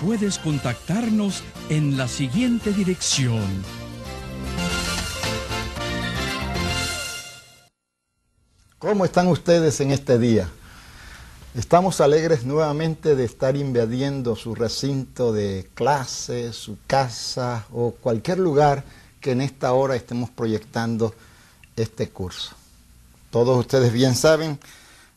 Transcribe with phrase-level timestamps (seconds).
[0.00, 3.46] puedes contactarnos en la siguiente dirección.
[8.78, 10.48] ¿Cómo están ustedes en este día?
[11.54, 18.84] Estamos alegres nuevamente de estar invadiendo su recinto de clase, su casa o cualquier lugar
[19.20, 21.14] que en esta hora estemos proyectando
[21.76, 22.52] este curso.
[23.30, 24.58] Todos ustedes bien saben,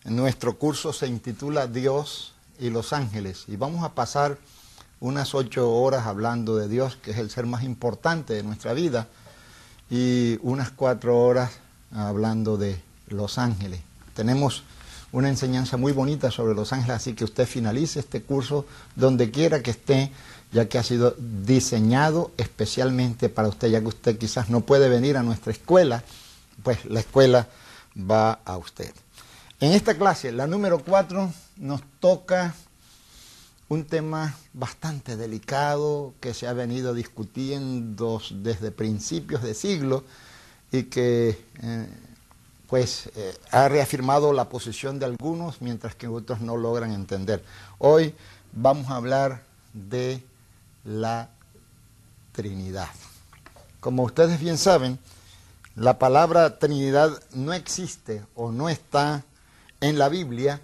[0.04, 4.38] nuestro curso se intitula Dios y los ángeles y vamos a pasar
[5.04, 9.10] unas ocho horas hablando de Dios, que es el ser más importante de nuestra vida,
[9.90, 11.52] y unas cuatro horas
[11.94, 13.82] hablando de los ángeles.
[14.16, 14.64] Tenemos
[15.12, 19.62] una enseñanza muy bonita sobre los ángeles, así que usted finalice este curso donde quiera
[19.62, 20.10] que esté,
[20.54, 25.18] ya que ha sido diseñado especialmente para usted, ya que usted quizás no puede venir
[25.18, 26.02] a nuestra escuela,
[26.64, 27.50] pues la escuela
[27.98, 28.94] va a usted.
[29.60, 32.56] En esta clase, la número cuatro, nos toca
[33.70, 40.04] un tema bastante delicado que se ha venido discutiendo desde principios de siglo
[40.72, 41.88] y que eh,
[42.68, 47.44] pues eh, ha reafirmado la posición de algunos mientras que otros no logran entender.
[47.78, 48.16] Hoy
[48.52, 50.24] vamos a hablar de
[50.84, 51.30] la
[52.32, 52.90] Trinidad.
[53.80, 54.98] Como ustedes bien saben,
[55.76, 59.24] la palabra Trinidad no existe o no está
[59.82, 60.62] en la Biblia,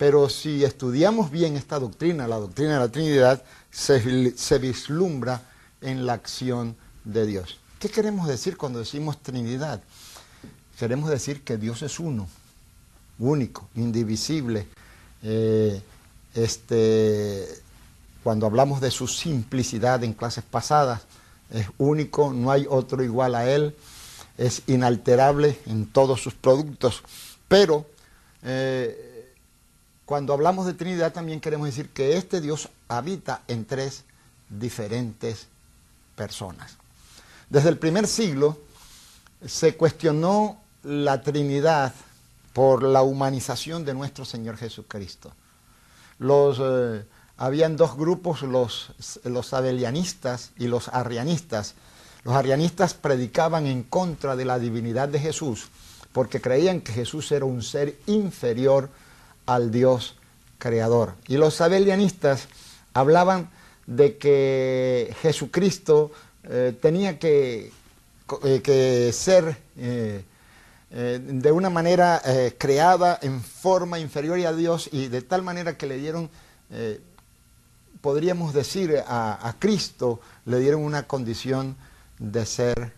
[0.00, 5.42] pero si estudiamos bien esta doctrina, la doctrina de la Trinidad, se, vislumbra
[5.82, 6.74] en la acción
[7.04, 7.58] de Dios.
[7.78, 9.82] ¿Qué queremos decir cuando decimos Trinidad?
[10.78, 12.28] Queremos decir que Dios es uno,
[13.18, 14.66] único, indivisible.
[15.22, 15.82] Eh,
[16.32, 17.46] este,
[18.22, 21.02] cuando hablamos de su simplicidad en clases pasadas,
[21.50, 23.76] es único, no hay otro igual a Él,
[24.38, 27.02] es inalterable en todos sus productos,
[27.48, 27.84] pero
[28.42, 29.09] eh,
[30.10, 34.02] cuando hablamos de Trinidad también queremos decir que este Dios habita en tres
[34.48, 35.46] diferentes
[36.16, 36.72] personas.
[37.48, 38.58] Desde el primer siglo
[39.46, 41.94] se cuestionó la Trinidad
[42.52, 45.30] por la humanización de nuestro Señor Jesucristo.
[46.18, 47.04] Los, eh,
[47.36, 48.90] habían dos grupos, los,
[49.22, 51.74] los abelianistas y los arrianistas.
[52.24, 55.68] Los arrianistas predicaban en contra de la divinidad de Jesús
[56.12, 58.90] porque creían que Jesús era un ser inferior
[59.46, 60.16] al Dios
[60.58, 61.14] creador.
[61.26, 62.48] Y los abelianistas
[62.94, 63.50] hablaban
[63.86, 66.12] de que Jesucristo
[66.44, 67.72] eh, tenía que,
[68.44, 70.22] eh, ser eh,
[70.90, 72.20] de una manera
[72.58, 76.28] creada en forma inferior a Dios y de tal manera que le dieron,
[78.00, 81.76] podríamos decir, a, a Cristo, le dieron una condición
[82.18, 82.92] de ser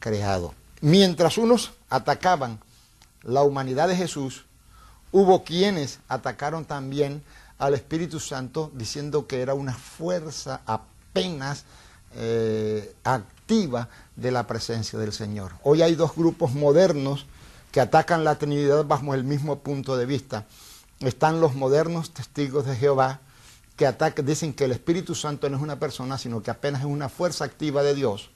[0.00, 0.52] creado.
[0.82, 2.60] Mientras unos atacaban
[3.22, 4.44] la humanidad de Jesús,
[5.12, 7.22] Hubo quienes atacaron también
[7.58, 11.64] al Espíritu Santo diciendo que era una fuerza apenas
[12.14, 15.52] eh, activa de la presencia del Señor.
[15.62, 17.26] Hoy hay dos grupos modernos
[17.72, 20.46] que atacan la Trinidad bajo el mismo punto de vista.
[21.00, 23.20] Están los modernos testigos de Jehová
[23.76, 27.08] que dicen que el Espíritu Santo no es una persona, sino que apenas es una
[27.08, 28.30] fuerza activa de Dios.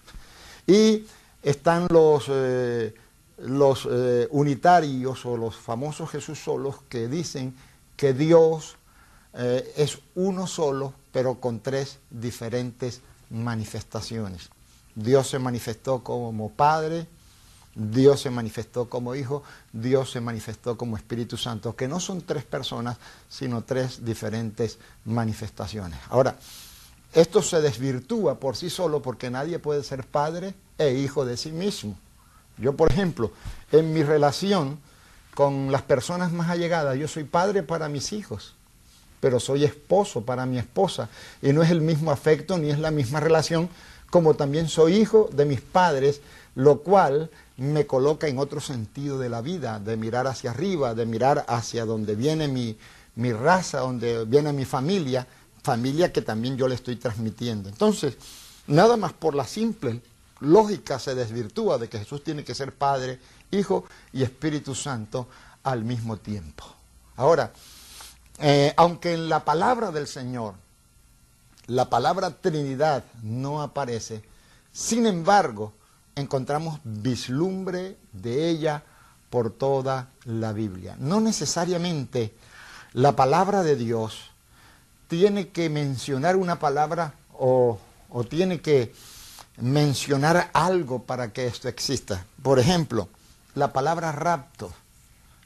[0.66, 1.06] Y
[1.42, 2.24] están los...
[2.28, 2.94] Eh,
[3.38, 7.54] los eh, unitarios o los famosos Jesús solos que dicen
[7.96, 8.76] que Dios
[9.34, 13.00] eh, es uno solo, pero con tres diferentes
[13.30, 14.50] manifestaciones.
[14.94, 17.06] Dios se manifestó como Padre,
[17.74, 19.42] Dios se manifestó como Hijo,
[19.72, 22.98] Dios se manifestó como Espíritu Santo, que no son tres personas,
[23.28, 25.98] sino tres diferentes manifestaciones.
[26.08, 26.36] Ahora,
[27.12, 31.50] esto se desvirtúa por sí solo porque nadie puede ser Padre e Hijo de sí
[31.50, 31.98] mismo.
[32.58, 33.32] Yo, por ejemplo,
[33.72, 34.78] en mi relación
[35.34, 38.54] con las personas más allegadas, yo soy padre para mis hijos,
[39.20, 41.08] pero soy esposo para mi esposa.
[41.42, 43.68] Y no es el mismo afecto ni es la misma relación
[44.14, 46.20] como también soy hijo de mis padres,
[46.54, 51.04] lo cual me coloca en otro sentido de la vida, de mirar hacia arriba, de
[51.04, 52.76] mirar hacia donde viene mi,
[53.16, 55.26] mi raza, donde viene mi familia,
[55.64, 57.68] familia que también yo le estoy transmitiendo.
[57.68, 58.16] Entonces,
[58.68, 60.00] nada más por la simple
[60.40, 63.18] lógica se desvirtúa de que Jesús tiene que ser Padre,
[63.50, 65.28] Hijo y Espíritu Santo
[65.62, 66.64] al mismo tiempo.
[67.16, 67.52] Ahora,
[68.38, 70.54] eh, aunque en la palabra del Señor
[71.66, 74.22] la palabra Trinidad no aparece,
[74.72, 75.72] sin embargo,
[76.14, 78.82] encontramos vislumbre de ella
[79.30, 80.96] por toda la Biblia.
[80.98, 82.34] No necesariamente
[82.92, 84.30] la palabra de Dios
[85.08, 87.78] tiene que mencionar una palabra o,
[88.10, 88.92] o tiene que
[89.58, 92.24] mencionar algo para que esto exista.
[92.42, 93.08] Por ejemplo,
[93.54, 94.72] la palabra rapto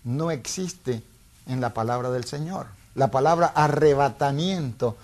[0.04, 1.02] no existe
[1.46, 2.66] en la palabra del Señor.
[2.94, 4.96] La palabra arrebatamiento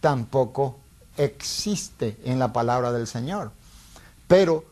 [0.00, 0.78] tampoco
[1.16, 3.52] existe en la palabra del Señor.
[4.26, 4.64] Pero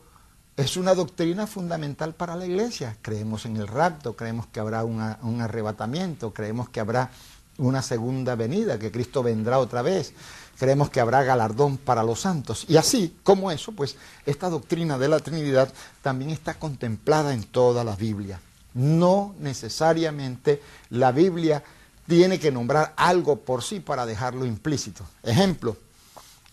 [0.55, 2.97] es una doctrina fundamental para la iglesia.
[3.01, 7.11] Creemos en el rapto, creemos que habrá un arrebatamiento, creemos que habrá
[7.57, 10.13] una segunda venida, que Cristo vendrá otra vez,
[10.59, 12.65] creemos que habrá galardón para los santos.
[12.67, 13.95] Y así como eso, pues
[14.25, 15.71] esta doctrina de la Trinidad
[16.01, 18.39] también está contemplada en toda la Biblia.
[18.73, 21.63] No necesariamente la Biblia
[22.07, 25.03] tiene que nombrar algo por sí para dejarlo implícito.
[25.23, 25.77] Ejemplo,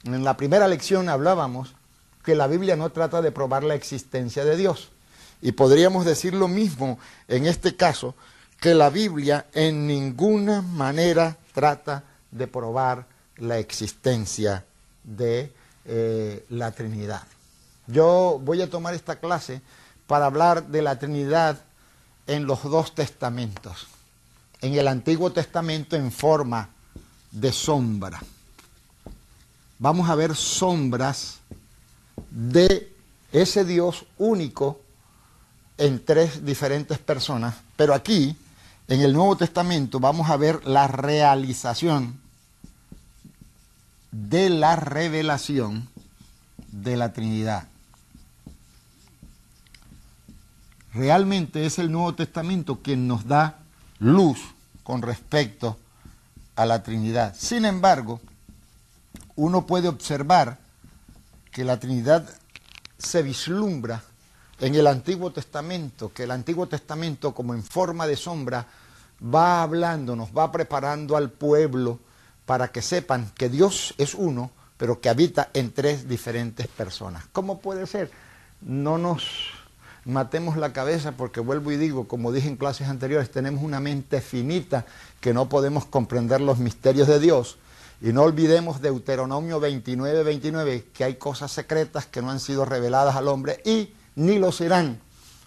[0.04, 1.74] en la primera lección hablábamos
[2.24, 4.88] que la Biblia no trata de probar la existencia de Dios.
[5.42, 6.98] Y podríamos decir lo mismo
[7.28, 8.14] en este caso,
[8.64, 13.04] que la Biblia en ninguna manera trata de probar
[13.36, 14.64] la existencia
[15.02, 15.52] de
[15.84, 17.24] eh, la Trinidad.
[17.86, 19.60] Yo voy a tomar esta clase
[20.06, 21.58] para hablar de la Trinidad
[22.26, 23.86] en los dos testamentos
[24.62, 26.70] en el Antiguo Testamento en forma
[27.32, 28.18] de sombra.
[29.78, 31.40] Vamos a ver sombras
[32.30, 32.90] de
[33.30, 34.80] ese Dios único
[35.76, 38.38] en tres diferentes personas, pero aquí
[38.88, 42.20] en el Nuevo Testamento vamos a ver la realización
[44.10, 45.88] de la revelación
[46.70, 47.68] de la Trinidad.
[50.92, 53.58] Realmente es el Nuevo Testamento quien nos da
[53.98, 54.38] luz
[54.82, 55.78] con respecto
[56.54, 57.34] a la Trinidad.
[57.36, 58.20] Sin embargo,
[59.34, 60.58] uno puede observar
[61.50, 62.28] que la Trinidad
[62.98, 64.04] se vislumbra
[64.64, 68.66] en el Antiguo Testamento, que el Antiguo Testamento como en forma de sombra
[69.22, 71.98] va hablándonos, va preparando al pueblo
[72.46, 77.26] para que sepan que Dios es uno, pero que habita en tres diferentes personas.
[77.30, 78.10] ¿Cómo puede ser?
[78.62, 79.50] No nos
[80.06, 84.22] matemos la cabeza porque vuelvo y digo, como dije en clases anteriores, tenemos una mente
[84.22, 84.86] finita
[85.20, 87.58] que no podemos comprender los misterios de Dios.
[88.00, 93.16] Y no olvidemos Deuteronomio 29, 29, que hay cosas secretas que no han sido reveladas
[93.16, 95.00] al hombre y ni lo serán.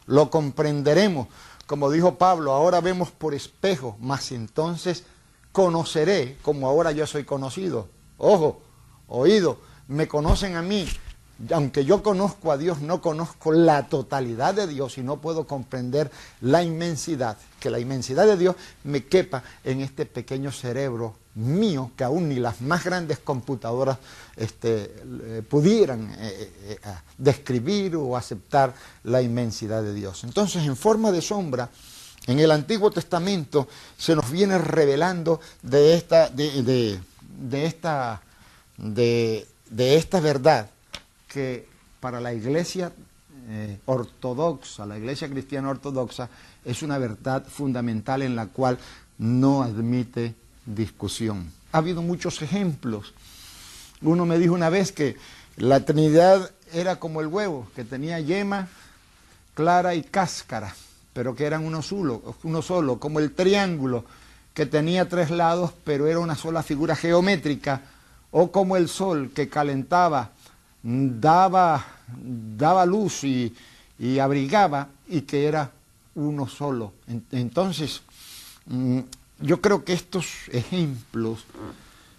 [0.06, 1.28] Lo comprenderemos.
[1.66, 5.04] Como dijo Pablo, ahora vemos por espejo, mas entonces
[5.52, 7.90] conoceré como ahora yo soy conocido.
[8.18, 8.62] Ojo,
[9.08, 10.88] oído, me conocen a mí,
[11.52, 16.10] aunque yo conozco a Dios, no conozco la totalidad de Dios y no puedo comprender
[16.42, 22.04] la inmensidad, que la inmensidad de Dios me quepa en este pequeño cerebro mío, que
[22.04, 24.00] aún ni las más grandes computadoras
[24.36, 26.80] este, eh, pudieran eh, eh,
[27.18, 28.74] describir o aceptar
[29.04, 30.24] la inmensidad de Dios.
[30.24, 31.70] Entonces, en forma de sombra,
[32.26, 33.68] en el Antiguo Testamento
[33.98, 37.00] se nos viene revelando de esta, de,
[37.52, 38.22] esta,
[38.78, 40.70] de esta verdad
[41.28, 41.68] que
[42.00, 42.92] para la iglesia
[43.86, 46.30] ortodoxa, la iglesia cristiana ortodoxa,
[46.66, 48.78] es una verdad fundamental en la cual
[49.20, 50.36] no admite
[50.68, 51.52] discusión.
[51.72, 53.14] Ha habido muchos ejemplos.
[54.02, 55.18] Uno me dijo una vez que
[55.56, 58.68] la Trinidad era como el huevo, que tenía yema,
[59.56, 60.76] clara y cáscara,
[61.14, 64.06] pero que eran uno solo, uno solo, como el triángulo,
[64.54, 67.82] que tenía tres lados, pero era una sola figura geométrica,
[68.30, 70.32] o como el sol, que calentaba
[70.84, 71.86] daba,
[72.58, 73.54] daba luz y,
[74.20, 75.72] abrigaba y que era
[76.16, 76.94] uno solo.
[77.32, 78.02] Entonces,
[78.68, 79.00] mm,
[79.40, 81.46] yo creo que estos ejemplos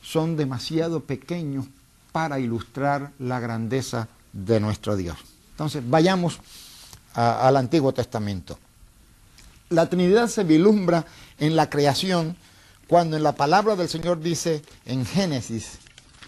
[0.03, 1.67] son demasiado pequeños
[2.13, 5.19] para ilustrar la grandeza de nuestro Dios.
[5.51, 6.39] Entonces, vayamos
[7.15, 8.59] al Antiguo Testamento.
[9.71, 11.05] La Trinidad se vislumbra
[11.39, 12.37] en la creación
[12.87, 15.79] cuando en la palabra del Señor dice en Génesis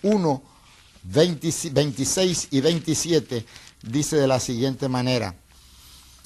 [0.03, 0.43] 1,
[1.03, 3.47] 26 y 27
[3.83, 5.35] dice de la siguiente manera,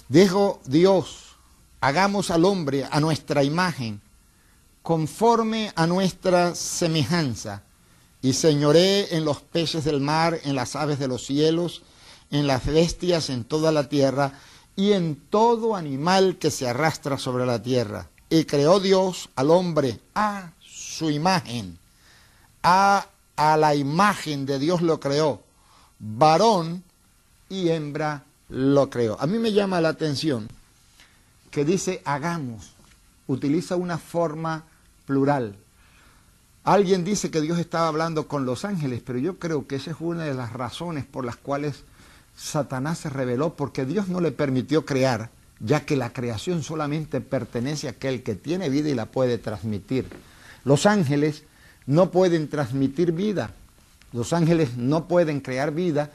[0.09, 1.37] dijo Dios,
[1.81, 4.01] hagamos al hombre a nuestra imagen,
[4.85, 7.63] conforme a nuestra semejanza,
[8.23, 11.83] y señoré en los peces del mar, en las aves de los cielos,
[12.31, 14.39] en las bestias, en toda la tierra,
[14.77, 18.09] y en todo animal que se arrastra sobre la tierra.
[18.31, 21.79] Y creó Dios al hombre a su imagen.
[22.63, 25.43] A a la imagen de Dios lo creó,
[25.99, 26.85] varón
[27.49, 29.21] y hembra lo creó.
[29.21, 30.49] A mí me llama la atención
[31.51, 32.75] que dice hagamos,
[33.27, 34.65] utiliza una forma
[35.07, 35.57] plural.
[36.65, 39.97] Alguien dice que Dios estaba hablando con los ángeles, pero yo creo que esa es
[40.01, 41.85] una de las razones por las cuales
[42.37, 45.31] Satanás se reveló, porque Dios no le permitió crear,
[45.61, 50.07] ya que la creación solamente pertenece a aquel que tiene vida y la puede transmitir.
[50.65, 51.45] Los ángeles
[51.87, 53.51] no pueden transmitir vida,
[54.13, 56.11] los ángeles no pueden crear vida,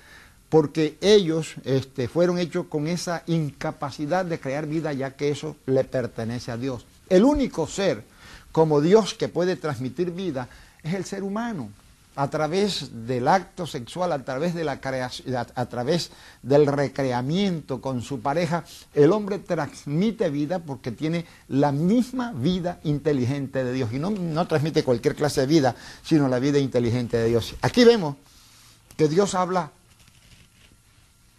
[0.50, 5.84] porque ellos este, fueron hechos con esa incapacidad de crear vida, ya que eso le
[5.84, 6.88] pertenece a Dios.
[7.08, 8.04] El único ser
[8.52, 10.50] como Dios que puede transmitir vida
[10.84, 11.70] es el ser humano
[12.16, 18.02] a través del acto sexual, a través, de la creación, a, través del recreamiento con
[18.02, 23.94] su pareja, el hombre transmite vida porque tiene la misma vida inteligente de Dios.
[23.94, 27.56] Y no, no transmite cualquier clase de vida, sino la vida inteligente de Dios.
[27.62, 28.18] Aquí vemos
[28.98, 29.72] que Dios habla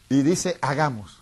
[0.08, 1.18] y dice, hagamos.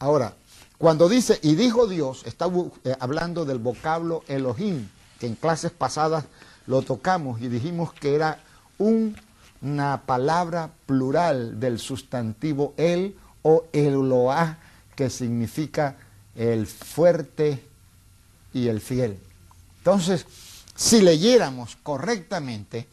[0.00, 0.34] Ahora,
[0.78, 2.46] cuando dice, y dijo Dios, está
[2.84, 6.24] eh, hablando del vocablo Elohim, que en clases pasadas
[6.66, 8.40] lo tocamos y dijimos que era
[8.78, 14.58] una palabra plural del sustantivo el o eloah,
[14.94, 15.96] que significa
[16.34, 17.64] el fuerte
[18.52, 19.18] y el fiel.
[19.78, 20.26] Entonces,
[20.74, 22.86] si leyéramos correctamente,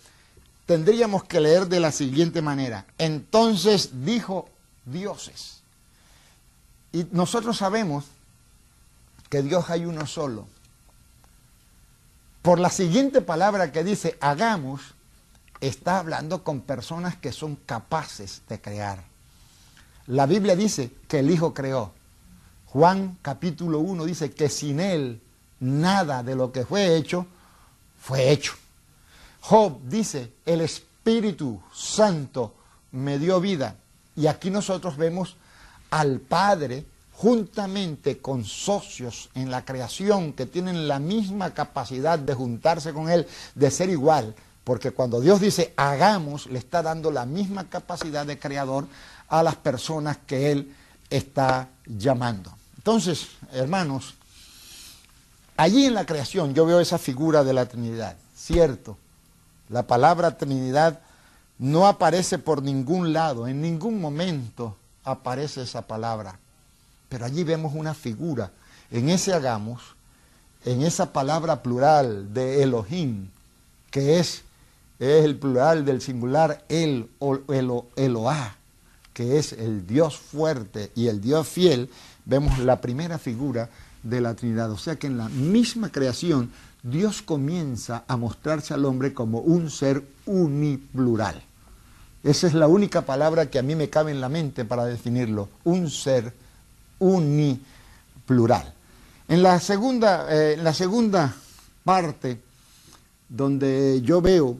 [0.65, 2.85] tendríamos que leer de la siguiente manera.
[2.97, 4.49] Entonces dijo
[4.85, 5.61] dioses.
[6.91, 8.05] Y nosotros sabemos
[9.29, 10.47] que Dios hay uno solo.
[12.43, 14.81] Por la siguiente palabra que dice hagamos,
[15.61, 19.01] está hablando con personas que son capaces de crear.
[20.07, 21.93] La Biblia dice que el Hijo creó.
[22.65, 25.21] Juan capítulo 1 dice que sin Él
[25.61, 27.27] nada de lo que fue hecho
[27.97, 28.55] fue hecho.
[29.39, 32.55] Job dice, el Espíritu Santo
[32.91, 33.77] me dio vida.
[34.17, 35.37] Y aquí nosotros vemos
[35.91, 36.85] al Padre
[37.23, 43.25] juntamente con socios en la creación que tienen la misma capacidad de juntarse con Él,
[43.55, 48.37] de ser igual, porque cuando Dios dice hagamos, le está dando la misma capacidad de
[48.37, 48.87] creador
[49.29, 50.75] a las personas que Él
[51.09, 52.51] está llamando.
[52.75, 54.15] Entonces, hermanos,
[55.55, 58.97] allí en la creación yo veo esa figura de la Trinidad, cierto.
[59.69, 60.99] La palabra Trinidad
[61.57, 64.75] no aparece por ningún lado, en ningún momento
[65.05, 66.37] aparece esa palabra.
[67.13, 68.51] Pero allí vemos una figura,
[68.89, 69.83] en ese hagamos,
[70.65, 73.27] en esa palabra plural de Elohim,
[73.91, 74.41] que es
[74.97, 78.55] es el plural del singular el o elo, Eloah,
[79.13, 81.87] que es el Dios fuerte y el Dios fiel,
[82.25, 83.69] vemos la primera figura
[84.01, 84.71] de la Trinidad.
[84.71, 86.49] O sea que en la misma creación
[86.81, 91.43] Dios comienza a mostrarse al hombre como un ser uniplural.
[92.23, 95.49] Esa es la única palabra que a mí me cabe en la mente para definirlo,
[95.63, 96.41] un ser
[97.03, 98.73] uniplural.
[99.27, 101.35] En la segunda, eh, en la segunda
[101.83, 102.39] parte,
[103.29, 104.57] donde yo veo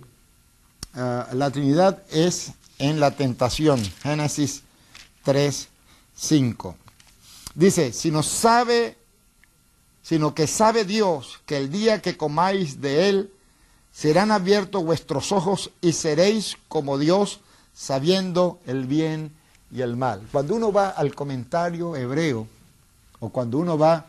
[0.96, 3.82] Ah, la Trinidad es en la tentación.
[4.04, 4.62] Génesis
[5.24, 5.68] 3,
[6.16, 6.76] 5.
[7.56, 8.96] Dice, si no sabe,
[10.04, 13.32] sino que sabe Dios que el día que comáis de él,
[13.92, 17.40] serán abiertos vuestros ojos y seréis como Dios,
[17.74, 19.32] sabiendo el bien
[19.74, 20.22] y el mal.
[20.32, 22.48] Cuando uno va al comentario hebreo,
[23.20, 24.06] o cuando uno va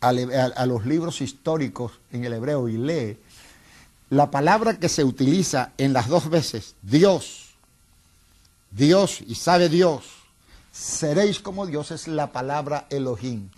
[0.00, 3.18] a los libros históricos en el hebreo y lee,
[4.10, 7.50] la palabra que se utiliza en las dos veces, Dios,
[8.70, 10.04] Dios y sabe Dios,
[10.72, 13.48] seréis como Dios, es la palabra Elohim.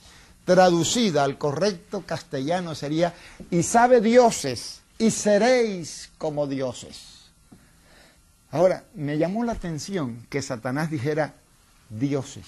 [0.45, 3.15] Traducida al correcto castellano sería,
[3.51, 7.22] y sabe dioses, y seréis como dioses.
[8.53, 11.35] Ahora, me llamó la atención que Satanás dijera
[11.89, 12.45] dioses.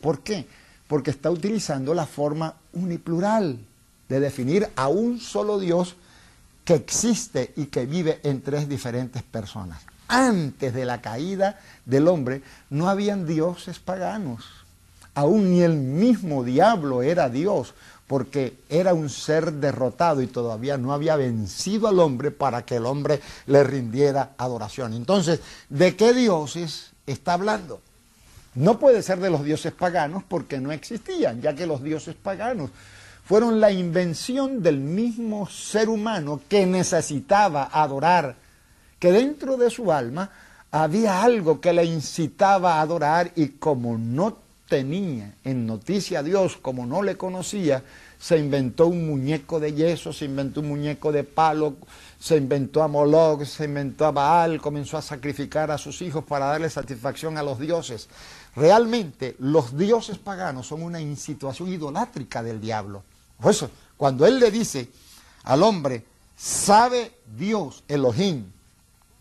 [0.00, 0.48] ¿Por qué?
[0.88, 3.58] Porque está utilizando la forma uniplural
[4.08, 5.94] de definir a un solo Dios
[6.64, 9.80] que existe y que vive en tres diferentes personas.
[10.08, 14.44] Antes de la caída del hombre no habían dioses paganos.
[15.14, 17.74] Aún ni el mismo diablo era Dios,
[18.08, 22.86] porque era un ser derrotado y todavía no había vencido al hombre para que el
[22.86, 24.94] hombre le rindiera adoración.
[24.94, 27.80] Entonces, ¿de qué dioses está hablando?
[28.54, 32.70] No puede ser de los dioses paganos porque no existían, ya que los dioses paganos
[33.24, 38.36] fueron la invención del mismo ser humano que necesitaba adorar,
[38.98, 40.30] que dentro de su alma
[40.70, 46.58] había algo que le incitaba a adorar y como no tenía en noticia a Dios,
[46.60, 47.82] como no le conocía,
[48.18, 51.76] se inventó un muñeco de yeso, se inventó un muñeco de palo,
[52.18, 56.46] se inventó a Moloch, se inventó a Baal, comenzó a sacrificar a sus hijos para
[56.46, 58.08] darle satisfacción a los dioses.
[58.54, 63.04] Realmente los dioses paganos son una situación idolátrica del diablo.
[63.40, 64.90] Por eso, cuando él le dice
[65.44, 66.04] al hombre,
[66.36, 68.44] sabe Dios, Elohim,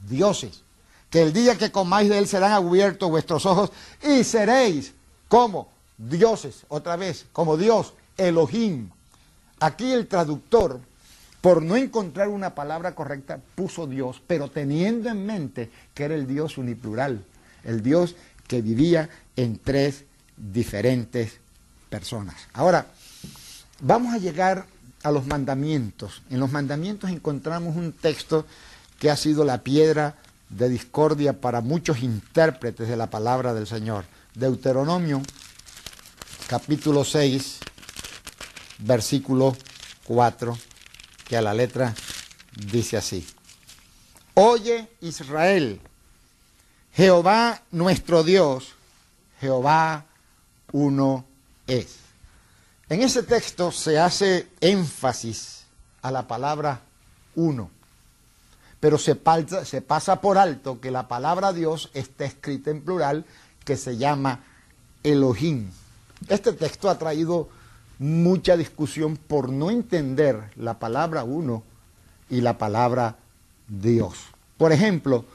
[0.07, 0.63] dioses,
[1.09, 3.71] que el día que comáis de él serán abiertos vuestros ojos
[4.03, 4.93] y seréis
[5.27, 8.89] como dioses, otra vez, como Dios, Elohim.
[9.59, 10.79] Aquí el traductor,
[11.41, 16.27] por no encontrar una palabra correcta, puso Dios, pero teniendo en mente que era el
[16.27, 17.23] Dios uniplural,
[17.63, 18.15] el Dios
[18.47, 20.05] que vivía en tres
[20.37, 21.39] diferentes
[21.89, 22.35] personas.
[22.53, 22.87] Ahora,
[23.81, 24.65] vamos a llegar
[25.03, 26.21] a los mandamientos.
[26.29, 28.45] En los mandamientos encontramos un texto
[28.99, 30.15] que ha sido la piedra
[30.49, 34.05] de discordia para muchos intérpretes de la palabra del Señor.
[34.37, 35.23] Deuteronomio
[36.45, 37.57] capítulo 6,
[38.77, 39.57] versículo
[40.05, 40.55] 4,
[41.27, 41.95] que a la letra
[42.53, 43.25] dice así.
[44.35, 45.81] Oye Israel,
[46.93, 48.75] Jehová nuestro Dios,
[49.41, 50.05] Jehová
[50.71, 51.25] uno
[51.65, 51.95] es.
[52.89, 55.63] En ese texto se hace énfasis
[56.03, 56.81] a la palabra
[57.33, 57.71] uno,
[58.79, 59.19] pero se,
[59.65, 63.25] se pasa por alto que la palabra Dios está escrita en plural,
[63.67, 64.39] que se llama
[65.03, 65.69] Elohim.
[66.29, 67.49] Este texto ha traído
[67.99, 71.63] mucha discusión por no entender la palabra uno
[72.29, 73.17] y la palabra
[73.67, 74.15] Dios.
[74.55, 75.25] Por ejemplo,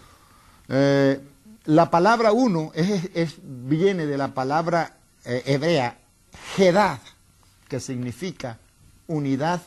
[0.69, 1.21] eh,
[1.67, 2.73] la palabra uno
[3.43, 4.97] viene de la palabra
[5.27, 5.99] eh, hebrea
[6.57, 7.01] Jedad,
[7.69, 8.59] que significa
[9.09, 9.61] unidad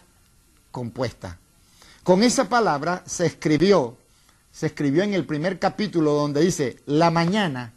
[0.72, 1.38] compuesta.
[2.04, 3.96] Con esa palabra se escribió,
[4.52, 7.72] se escribió en el primer capítulo donde dice la mañana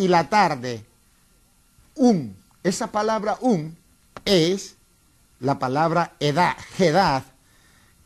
[0.00, 0.82] y la tarde
[1.94, 2.34] un.
[2.62, 3.76] Esa palabra un
[4.24, 4.76] es
[5.40, 7.22] la palabra edad, edad,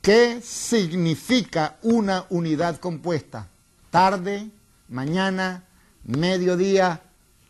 [0.03, 3.47] que significa una unidad compuesta.
[3.91, 4.51] Tarde,
[4.89, 5.63] mañana,
[6.03, 7.01] mediodía,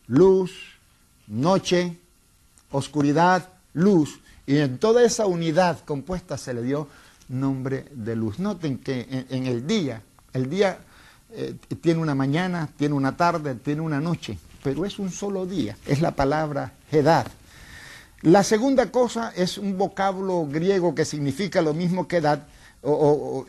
[0.08, 0.52] luz,
[1.26, 1.98] noche,
[2.70, 4.20] oscuridad, luz.
[4.46, 6.86] Y en toda esa unidad compuesta se le dio
[7.28, 8.38] nombre de luz.
[8.38, 10.02] Noten que en, el día,
[10.34, 10.80] el día
[11.36, 15.76] eh, tiene una mañana, tiene una tarde, tiene una noche pero es un solo día,
[15.86, 17.26] es la palabra edad.
[18.22, 22.46] La segunda cosa es un vocablo griego que significa lo mismo que edad,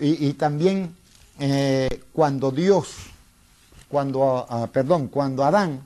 [0.02, 0.94] y, también
[1.40, 2.96] eh, cuando Dios,
[3.88, 5.82] cuando, ah, perdón, cuando Adán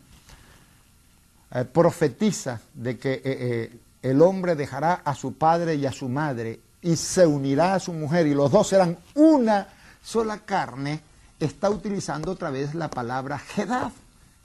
[1.54, 6.96] eh, profetiza de que el hombre dejará a su padre y a su madre y
[6.96, 9.68] se unirá a su mujer y los dos serán una
[10.04, 11.02] sola carne,
[11.40, 13.92] está utilizando otra vez la palabra edad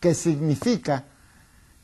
[0.01, 1.05] que significa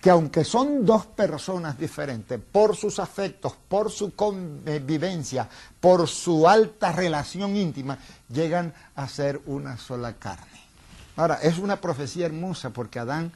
[0.01, 5.46] que aunque son dos personas diferentes, por sus afectos, por su convivencia,
[5.79, 10.46] por su alta relación íntima, llegan a ser una sola carne.
[11.16, 13.33] Ahora, es una profecía hermosa porque Adán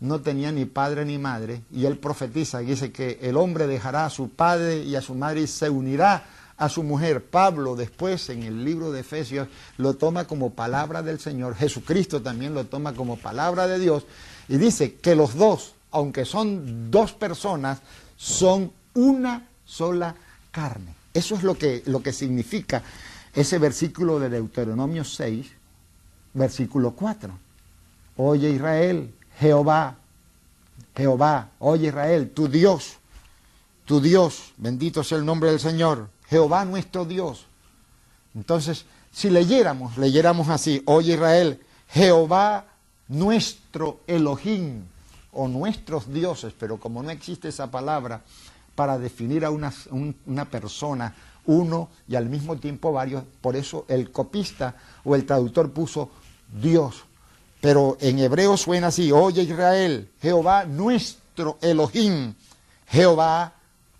[0.00, 4.04] no tenía ni padre ni madre y él profetiza y dice que el hombre dejará
[4.04, 6.24] a su padre y a su madre y se unirá
[6.62, 7.24] a su mujer.
[7.24, 9.48] Pablo después en el libro de Efesios
[9.78, 11.56] lo toma como palabra del Señor.
[11.56, 14.04] Jesucristo también lo toma como palabra de Dios.
[14.48, 17.80] Y dice que los dos, aunque son dos personas,
[18.16, 20.14] son una sola
[20.52, 20.94] carne.
[21.12, 22.82] Eso es lo que, lo que significa
[23.34, 25.46] ese versículo de Deuteronomio 6,
[26.34, 27.32] versículo 4.
[28.18, 29.96] Oye Israel, Jehová,
[30.96, 32.98] Jehová, oye Israel, tu Dios,
[33.84, 37.44] tu Dios, bendito sea el nombre del Señor, Jehová nuestro Dios.
[38.34, 42.64] Entonces, si leyéramos, leyéramos así, oye Israel, Jehová
[43.08, 44.82] nuestro Elohim
[45.32, 48.22] o nuestros dioses, pero como no existe esa palabra
[48.74, 49.74] para definir a una,
[50.24, 51.14] una persona,
[51.44, 56.08] uno y al mismo tiempo varios, por eso el copista o el traductor puso
[56.50, 57.04] Dios.
[57.60, 62.32] Pero en hebreo suena así, oye Israel, Jehová nuestro Elohim,
[62.88, 63.52] Jehová,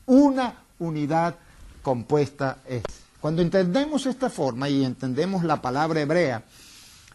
[0.06, 1.36] una unidad
[1.82, 2.82] compuesta es.
[3.20, 6.42] Cuando entendemos esta forma y entendemos la palabra hebrea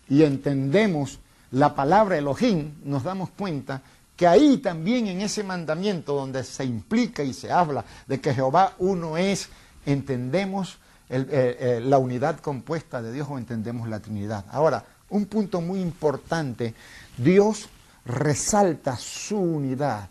[0.10, 1.20] y entendemos
[1.52, 3.82] la palabra Elohim, nos damos cuenta
[4.16, 8.74] que ahí también en ese mandamiento donde se implica y se habla de que Jehová
[8.80, 9.50] uno es,
[9.86, 14.46] entendemos eh, eh, la unidad compuesta de Dios o entendemos la Trinidad.
[14.50, 16.74] Ahora, un punto muy importante,
[17.18, 17.70] Dios
[18.06, 20.10] resalta su unidad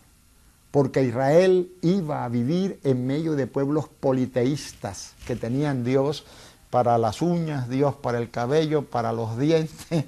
[0.77, 6.23] porque Israel iba a vivir en medio de pueblos politeístas que tenían Dios
[6.69, 10.05] para las uñas, Dios para el cabello, para los dientes,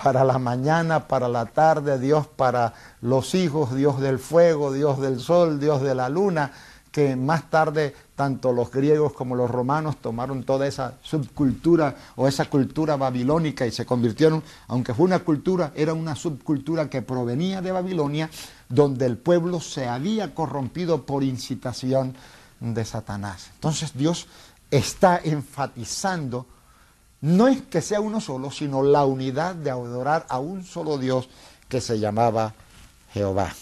[0.00, 5.18] para la mañana, para la tarde, Dios para los hijos, Dios del fuego, Dios del
[5.18, 6.52] sol, Dios de la luna,
[6.92, 12.44] que más tarde tanto los griegos como los romanos tomaron toda esa subcultura o esa
[12.46, 17.72] cultura babilónica y se convirtieron, aunque fue una cultura, era una subcultura que provenía de
[17.72, 18.30] Babilonia,
[18.68, 22.14] donde el pueblo se había corrompido por incitación
[22.60, 23.50] de Satanás.
[23.54, 24.28] Entonces Dios
[24.70, 26.46] está enfatizando,
[27.22, 31.28] no es que sea uno solo, sino la unidad de adorar a un solo Dios
[31.68, 32.54] que se llamaba
[33.12, 33.52] Jehová.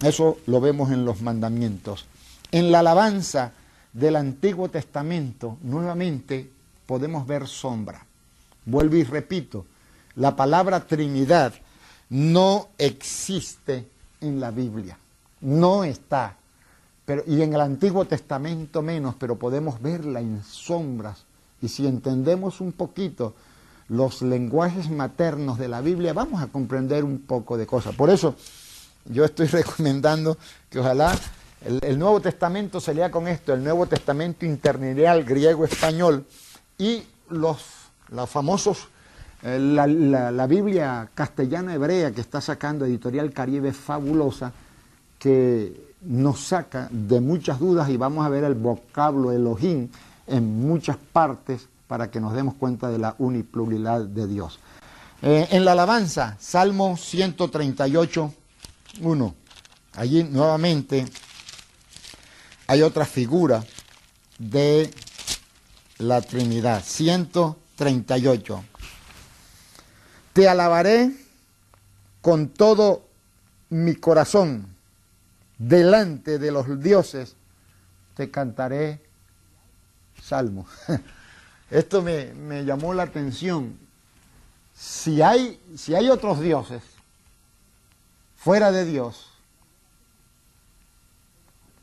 [0.00, 2.06] Eso lo vemos en los mandamientos.
[2.52, 3.52] En la alabanza
[3.96, 6.50] del Antiguo Testamento, nuevamente
[6.84, 8.04] podemos ver sombra.
[8.66, 9.64] Vuelvo y repito,
[10.16, 11.54] la palabra Trinidad
[12.10, 13.88] no existe
[14.20, 14.98] en la Biblia,
[15.40, 16.36] no está.
[17.06, 21.24] Pero, y en el Antiguo Testamento menos, pero podemos verla en sombras.
[21.62, 23.34] Y si entendemos un poquito
[23.88, 27.94] los lenguajes maternos de la Biblia, vamos a comprender un poco de cosas.
[27.94, 28.34] Por eso
[29.06, 30.36] yo estoy recomendando
[30.68, 31.16] que ojalá
[31.64, 36.24] el, Nuevo Testamento se lea con esto, el Nuevo Testamento interlineal griego-español
[36.78, 37.64] y los,
[38.08, 38.88] los famosos,
[39.42, 44.52] eh, la, Biblia castellana-hebrea que está sacando Editorial Caribe fabulosa,
[45.18, 49.88] que nos saca de muchas dudas y vamos a ver el vocablo Elohim
[50.26, 54.58] en muchas partes para que nos demos cuenta de la unipluralidad de Dios.
[55.22, 58.34] Eh, en la alabanza, Salmo 138,
[59.00, 59.34] 1.
[59.94, 61.06] Allí nuevamente
[62.66, 63.64] hay otra figura
[64.38, 64.90] de
[65.98, 66.82] la Trinidad.
[66.84, 68.64] 138.
[70.32, 71.12] Te alabaré
[72.20, 73.06] con todo
[73.70, 74.66] mi corazón
[75.58, 77.36] delante de los dioses.
[78.14, 79.00] Te cantaré
[80.22, 80.66] salmo.
[81.70, 83.78] Esto me, me llamó la atención.
[84.74, 86.82] Si hay, si hay otros dioses
[88.36, 89.35] fuera de Dios,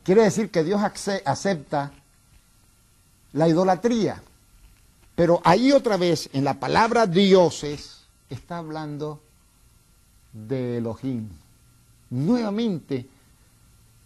[0.03, 0.81] Quiere decir que Dios
[1.25, 1.91] acepta
[3.33, 4.21] la idolatría.
[5.15, 9.21] Pero ahí otra vez, en la palabra dioses, está hablando
[10.33, 11.29] de Elohim.
[12.09, 13.07] Nuevamente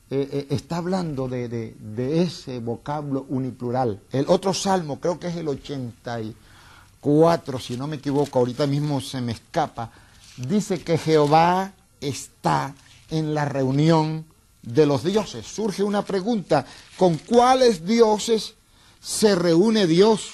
[0.09, 3.99] eh, eh, está hablando de, de, ese vocablo uniplural.
[4.11, 9.19] El otro salmo, creo que es el 84, si no me equivoco, ahorita mismo se
[9.21, 9.91] me escapa,
[10.37, 12.73] dice que Jehová está
[13.09, 14.25] en la reunión
[14.67, 15.45] de los dioses.
[15.47, 16.65] Surge una pregunta,
[16.97, 18.55] ¿con cuáles dioses
[19.01, 20.31] se reúne Dios?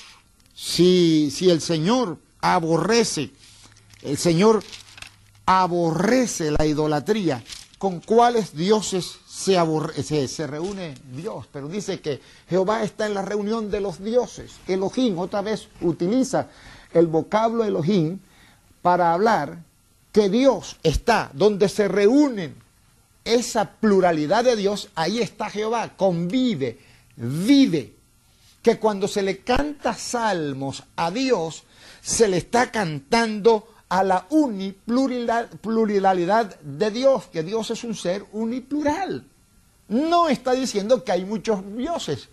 [0.55, 3.31] Si, si el Señor aborrece,
[4.01, 4.63] el Señor
[5.45, 7.43] aborrece la idolatría,
[7.77, 9.57] ¿con cuáles dioses se,
[10.03, 11.47] se, se, reúne Dios?
[11.51, 14.53] Pero dice que Jehová está en la reunión de los dioses.
[14.67, 16.47] Elohim otra vez utiliza
[16.93, 18.19] el vocablo Elohim
[18.81, 19.59] para hablar
[20.11, 22.62] que Dios está donde se reúnen
[23.25, 26.79] esa pluralidad de Dios, ahí está Jehová, convive,
[27.15, 27.93] vive.
[28.61, 31.63] Que cuando se le canta salmos a Dios,
[32.01, 39.25] se le está cantando a la unipluralidad de Dios, que Dios es un ser uniplural.
[39.89, 42.29] No está diciendo que hay muchos dioses,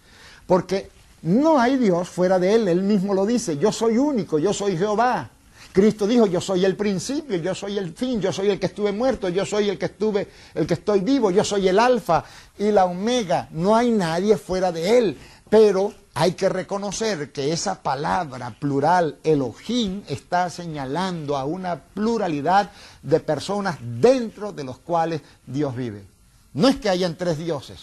[0.47, 0.89] porque
[1.23, 4.77] no hay Dios fuera de Él, Él mismo lo dice, yo soy único, yo soy
[4.77, 5.31] Jehová.
[5.73, 8.91] Cristo dijo, yo soy el principio, yo soy el fin, yo soy el que estuve
[8.91, 12.25] muerto, yo soy el que estuve, el que estoy vivo, yo soy el alfa
[12.59, 13.49] y la omega.
[13.53, 20.03] No hay nadie fuera de él, pero hay que reconocer que esa palabra plural, Elohim,
[20.09, 26.05] está señalando a una pluralidad de personas dentro de los cuales Dios vive.
[26.53, 27.81] No es que hayan tres dioses,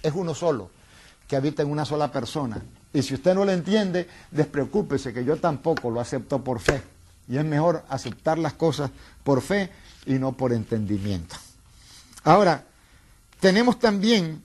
[0.00, 0.70] es uno solo,
[1.26, 2.62] que habita en una sola persona.
[2.92, 6.95] Y si usted no lo entiende, despreocúpese que yo tampoco lo acepto por fe.
[7.28, 8.90] Y es mejor aceptar las cosas
[9.24, 9.70] por fe
[10.06, 11.36] y no por entendimiento.
[12.24, 12.64] Ahora,
[13.40, 14.42] tenemos también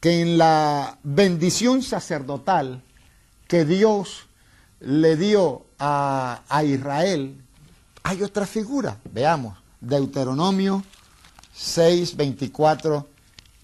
[0.00, 2.82] que en la bendición sacerdotal
[3.46, 4.26] que Dios
[4.80, 7.40] le dio a, Israel,
[8.02, 8.98] hay otra figura.
[9.12, 10.82] Veamos, Deuteronomio
[11.54, 13.08] 6, 24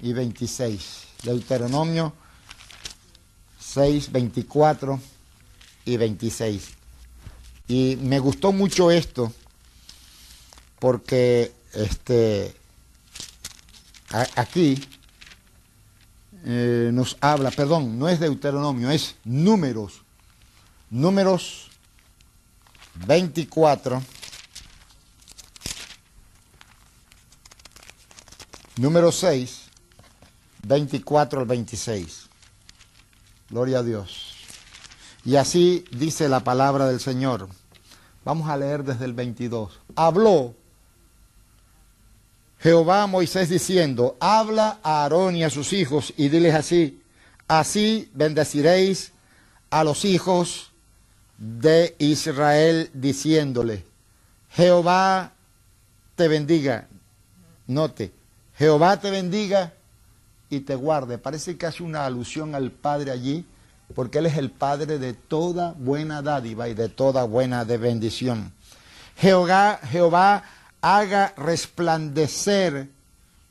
[0.03, 1.03] y 26.
[1.25, 2.13] Deuteronomio
[3.59, 5.01] 6, 24
[5.87, 6.78] y 26.
[7.69, 9.33] Y me gustó mucho esto
[10.79, 12.55] porque este,
[14.37, 14.83] aquí
[16.45, 20.03] eh, nos habla, perdón, no es Deuteronomio, es números.
[20.91, 21.71] Números
[23.07, 24.03] 24.
[28.77, 29.63] Número 6,
[30.63, 32.29] 24 al 26.
[33.51, 34.28] Gloria a Dios.
[35.25, 37.49] Y así dice la palabra del Señor.
[38.25, 39.81] Vamos a leer desde el 22.
[39.97, 40.55] Habló
[42.61, 47.01] Jehová a Moisés diciendo, habla a Aarón y a sus hijos y diles así,
[47.47, 49.13] así bendeciréis
[49.71, 50.73] a los hijos
[51.39, 53.85] de Israel diciéndole,
[54.51, 55.33] Jehová
[56.17, 56.89] te bendiga.
[57.69, 58.13] Note,
[58.57, 59.73] Jehová te bendiga
[60.51, 61.19] y te guarde.
[61.19, 63.47] Parece que hace una alusión al Padre allí,
[63.95, 68.53] porque Él es el Padre de toda buena dádiva y de toda buena de bendición.
[69.17, 70.45] Jehová, Jehová
[70.81, 72.89] haga resplandecer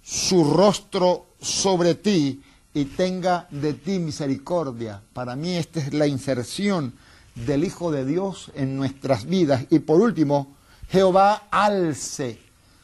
[0.03, 2.41] su rostro sobre ti
[2.73, 5.01] y tenga de ti misericordia.
[5.13, 6.93] Para mí esta es la inserción
[7.35, 9.65] del Hijo de Dios en nuestras vidas.
[9.69, 10.55] Y por último,
[10.89, 12.39] Jehová alce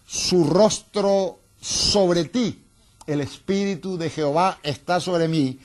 [0.06, 2.64] su rostro sobre ti.
[3.08, 5.60] El Espíritu de Jehová está sobre mí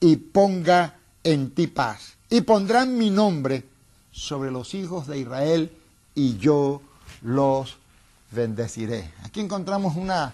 [0.00, 2.14] y ponga en ti paz.
[2.30, 3.64] Y pondrán mi nombre
[4.12, 5.72] sobre los hijos de Israel
[6.14, 6.80] y yo
[7.22, 7.76] los
[8.30, 9.12] bendeciré.
[9.24, 10.32] Aquí encontramos una...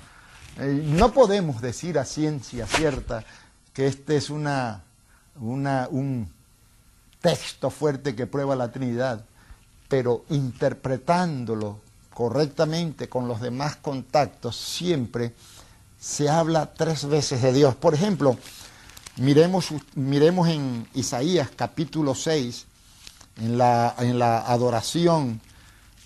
[0.58, 3.24] Eh, no podemos decir a ciencia cierta
[3.72, 4.82] que este es una,
[5.36, 6.28] una, un
[7.20, 9.24] texto fuerte que prueba la Trinidad,
[9.88, 11.80] pero interpretándolo
[12.12, 15.32] correctamente con los demás contactos, siempre
[15.98, 17.74] se habla tres veces de Dios.
[17.74, 18.36] Por ejemplo,
[19.20, 22.66] miremos, miremos en Isaías capítulo 6,
[23.42, 25.40] en la, en la adoración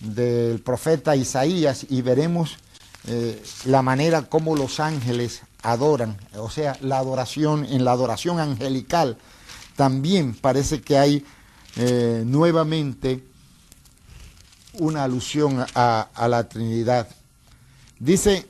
[0.00, 2.58] del profeta Isaías y veremos
[3.06, 9.16] eh, la manera como los ángeles adoran, o sea, la adoración, en la adoración angelical
[9.76, 11.24] también parece que hay
[11.76, 13.24] eh, nuevamente
[14.74, 17.08] una alusión a, la Trinidad.
[17.98, 18.46] Dice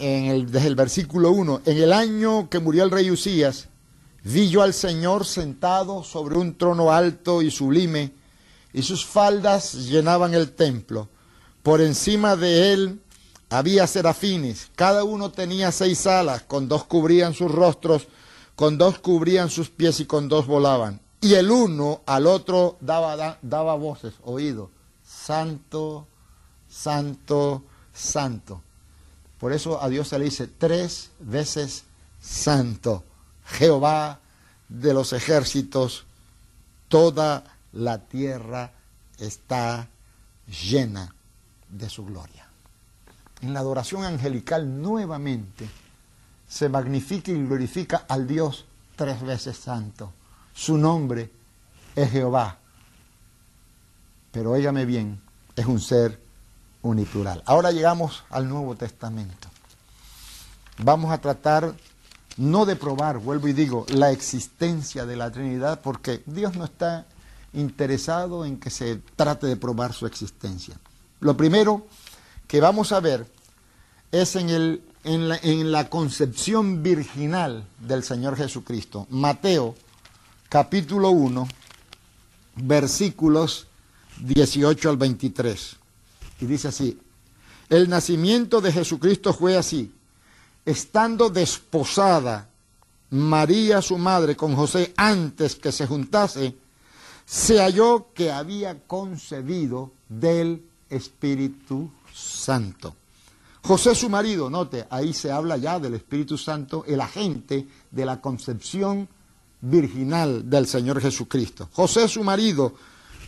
[0.00, 3.68] el, desde el versículo 1, en el año que murió el rey Usías,
[4.24, 8.12] vi yo al Señor sentado sobre un trono alto y sublime,
[8.72, 11.08] y sus faldas llenaban el templo.
[11.62, 13.00] Por encima de él
[13.50, 18.06] había serafines, cada uno tenía seis alas, con dos cubrían sus rostros,
[18.56, 21.00] con dos cubrían sus pies y con dos volaban.
[21.20, 24.70] Y el uno al otro daba, daba voces, oído,
[25.04, 26.06] santo,
[26.68, 28.62] santo, santo.
[29.40, 31.84] Por eso a Dios se le dice tres veces
[32.20, 33.02] santo,
[33.46, 34.20] Jehová
[34.68, 36.04] de los ejércitos,
[36.88, 38.72] toda la tierra
[39.18, 39.88] está
[40.46, 41.14] llena
[41.70, 42.46] de su gloria.
[43.40, 45.68] En la adoración angelical nuevamente
[46.46, 50.12] se magnifica y glorifica al Dios tres veces santo.
[50.54, 51.30] Su nombre
[51.96, 52.58] es Jehová.
[54.32, 55.18] Pero óigame bien,
[55.56, 56.20] es un ser
[56.82, 57.42] uniplural.
[57.46, 59.48] Ahora llegamos al Nuevo Testamento.
[60.82, 61.74] Vamos a tratar
[62.36, 67.06] no de probar, vuelvo y digo, la existencia de la Trinidad, porque Dios no está
[67.52, 70.78] interesado en que se trate de probar su existencia.
[71.20, 71.86] Lo primero
[72.46, 73.26] que vamos a ver
[74.10, 79.06] es en, el, en, la, en la concepción virginal del Señor Jesucristo.
[79.10, 79.74] Mateo
[80.48, 81.46] capítulo 1,
[82.56, 83.66] versículos
[84.20, 85.79] 18 al 23.
[86.40, 86.98] Y dice así,
[87.68, 89.92] el nacimiento de Jesucristo fue así,
[90.64, 92.48] estando desposada
[93.10, 96.56] María su madre con José antes que se juntase,
[97.26, 102.94] se halló que había concebido del Espíritu Santo.
[103.62, 108.20] José su marido, note, ahí se habla ya del Espíritu Santo, el agente de la
[108.20, 109.08] concepción
[109.60, 111.68] virginal del Señor Jesucristo.
[111.72, 112.74] José su marido,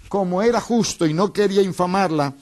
[0.09, 2.35] como era justo y no quería infamarla,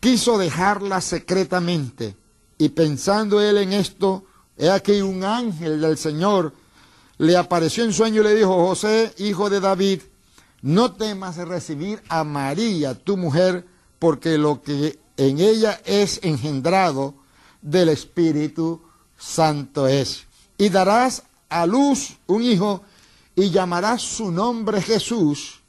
[0.00, 2.16] quiso dejarla secretamente.
[2.58, 4.24] Y pensando él en esto,
[4.56, 6.52] he aquí un ángel del Señor
[7.18, 10.00] le apareció en sueño y le dijo, José, hijo de David,
[10.62, 13.66] no temas recibir a María, tu mujer,
[13.98, 17.14] porque lo que en ella es engendrado
[17.60, 18.82] del Espíritu
[19.18, 20.26] Santo es.
[20.56, 22.82] Y darás a luz un hijo
[23.34, 25.60] y llamarás su nombre Jesús,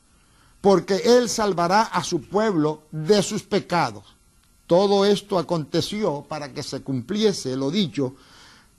[0.61, 4.05] porque él salvará a su pueblo de sus pecados.
[4.71, 8.15] Todo esto aconteció para que se cumpliese lo dicho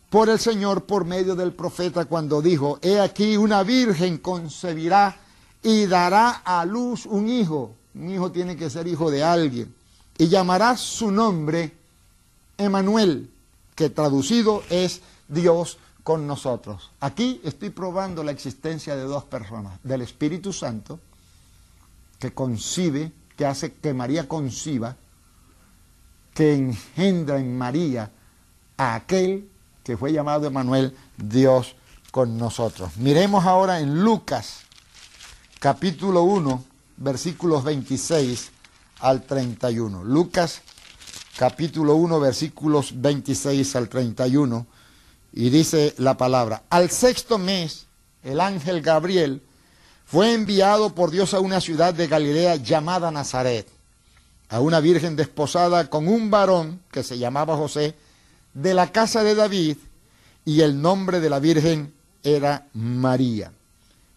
[0.08, 5.20] por el Señor por medio del profeta cuando dijo, he aquí una virgen concebirá
[5.62, 7.74] y dará a luz un hijo.
[7.94, 9.74] Un hijo tiene que ser hijo de alguien.
[10.16, 11.76] Y llamará su nombre
[12.56, 13.30] Emanuel,
[13.74, 16.90] que traducido es Dios con nosotros.
[17.00, 21.00] Aquí estoy probando la existencia de dos personas, del Espíritu Santo,
[22.18, 24.96] que concibe, que hace que María conciba,
[26.34, 28.10] que engendra en María
[28.76, 29.48] a aquel
[29.84, 31.74] que fue llamado Emanuel, Dios
[32.10, 32.96] con nosotros.
[32.96, 34.60] Miremos ahora en Lucas
[35.58, 36.64] capítulo 1,
[36.98, 38.50] versículos 26
[39.00, 40.04] al 31.
[40.04, 40.62] Lucas
[41.36, 44.66] capítulo 1, versículos 26 al 31.
[45.32, 47.86] Y dice la palabra, al sexto mes
[48.22, 49.42] el ángel Gabriel,
[50.04, 53.66] fue enviado por Dios a una ciudad de Galilea llamada Nazaret,
[54.52, 57.94] a una virgen desposada con un varón que se llamaba José,
[58.52, 59.78] de la casa de David,
[60.44, 63.50] y el nombre de la virgen era María.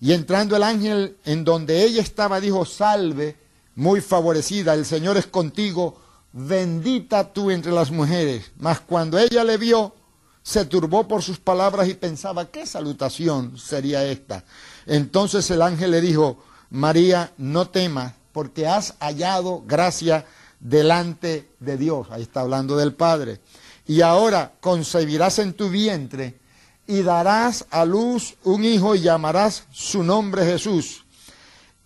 [0.02, 3.38] Y entrando el ángel en donde ella estaba, dijo, salve,
[3.76, 6.02] muy favorecida, el Señor es contigo,
[6.34, 8.52] bendita tú entre las mujeres.
[8.58, 9.96] Mas cuando ella le vio,
[10.44, 14.44] se turbó por sus palabras y pensaba, ¿qué salutación sería esta?
[14.86, 20.26] Entonces el ángel le dijo, María, no temas, porque has hallado gracia
[20.60, 22.08] delante de Dios.
[22.12, 23.40] Ahí está hablando del Padre.
[23.88, 26.38] Y ahora concebirás en tu vientre
[26.86, 31.06] y darás a luz un hijo y llamarás su nombre Jesús.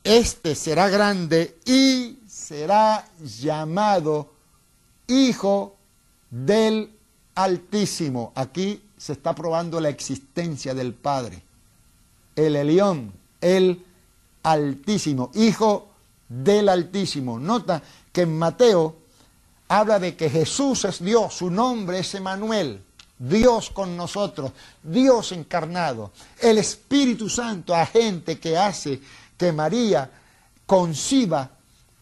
[0.03, 4.31] Este será grande y será llamado
[5.05, 5.75] Hijo
[6.31, 6.91] del
[7.35, 8.31] Altísimo.
[8.33, 11.43] Aquí se está probando la existencia del Padre.
[12.35, 13.85] El Elión, el
[14.41, 15.88] Altísimo, Hijo
[16.29, 17.39] del Altísimo.
[17.39, 18.95] Nota que en Mateo
[19.67, 22.83] habla de que Jesús es Dios, su nombre es Emanuel.
[23.19, 29.01] Dios con nosotros, Dios encarnado, el Espíritu Santo, agente que hace
[29.37, 30.09] que María
[30.65, 31.49] conciba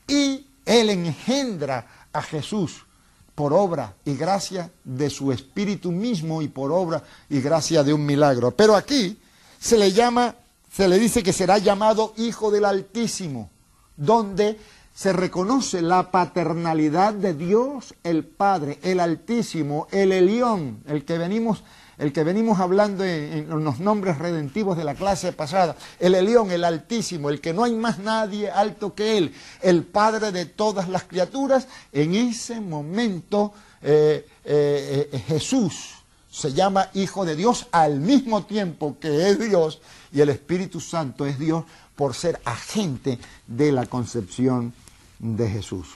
[0.08, 2.86] y Él engendra a Jesús
[3.34, 8.06] por obra y gracia de su Espíritu mismo y por obra y gracia de un
[8.06, 8.52] milagro.
[8.52, 9.18] Pero aquí
[9.60, 10.36] se le llama,
[10.72, 13.50] se le dice que será llamado Hijo del Altísimo,
[13.98, 14.58] donde
[14.98, 21.64] se reconoce la paternalidad de Dios el Padre, el Altísimo, el Elión, el que venimos,
[22.00, 26.64] el que venimos hablando en, los nombres redentivos de la clase pasada, el Elión, el
[26.64, 31.04] Altísimo, el que no hay más nadie alto que Él, el Padre de todas las
[31.04, 35.94] criaturas, en ese momento eh, eh, eh, Jesús
[36.32, 39.80] se llama Hijo de Dios al mismo tiempo que es Dios
[40.12, 41.66] y el Espíritu Santo es Dios
[41.98, 44.74] por ser agente de la concepción
[45.20, 45.88] de Jesús.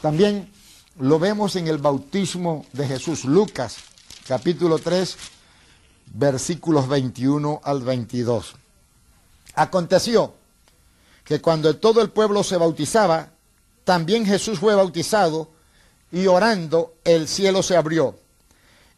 [0.00, 0.50] También
[0.98, 3.76] lo vemos en el bautismo de Jesús, Lucas
[4.28, 5.16] capítulo 3,
[6.12, 8.54] versículos 21 al 22.
[9.54, 10.34] Aconteció
[11.24, 13.30] que cuando todo el pueblo se bautizaba,
[13.84, 15.48] también Jesús fue bautizado
[16.12, 18.18] y orando el cielo se abrió.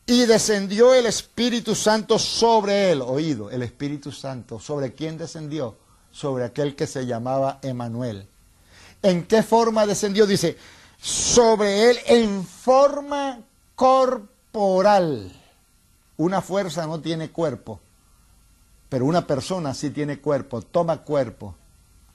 [0.05, 5.77] Y descendió el Espíritu Santo sobre él, oído, el Espíritu Santo, ¿sobre quién descendió?
[6.21, 8.29] Sobre aquel que se llamaba Emanuel
[9.03, 10.27] ¿En qué forma descendió?
[10.27, 10.59] Dice,
[11.01, 13.41] sobre él en forma
[13.75, 15.33] corporal.
[16.19, 17.81] Una fuerza no tiene cuerpo,
[18.91, 21.55] pero una persona sí tiene cuerpo, toma cuerpo.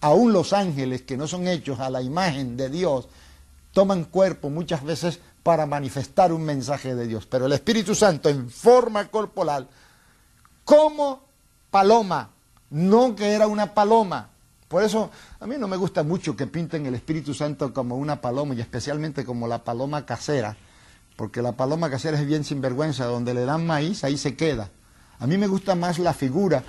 [0.02, 3.08] Aún los ángeles que no son hechos a la imagen de Dios,
[3.72, 7.26] toman cuerpo muchas veces para manifestar un mensaje de Dios.
[7.26, 9.68] Pero el Espíritu Santo en forma corporal,
[10.64, 11.24] como
[11.72, 12.35] paloma,
[12.70, 14.30] no que era una paloma,
[14.68, 18.20] por eso a mí no me gusta mucho que pinten el Espíritu Santo como una
[18.20, 20.58] paloma y especialmente como la paloma casera,
[21.16, 24.70] porque la paloma casera es bien sinvergüenza, donde le dan maíz, ahí se queda.
[25.20, 26.64] A mí me gusta más la figura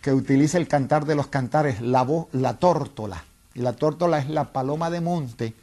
[0.00, 3.22] que utiliza el cantar de los cantares, la voz, la tórtola.
[3.54, 5.54] Y la tórtola es la paloma de monte